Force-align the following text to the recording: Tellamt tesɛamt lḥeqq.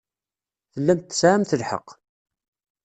Tellamt 0.73 1.07
tesɛamt 1.09 1.55
lḥeqq. 1.61 1.87